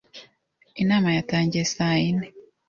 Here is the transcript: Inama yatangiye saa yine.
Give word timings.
Inama 0.81 1.09
yatangiye 1.17 1.65
saa 1.75 1.95
yine. 2.01 2.27